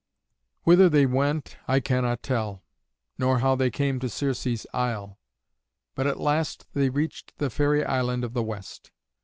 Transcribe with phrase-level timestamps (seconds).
[0.63, 2.63] Whither they went I cannot tell,
[3.19, 5.19] nor how they came to Circe's isle,
[5.93, 8.89] but at last they reached the fairy island of the West.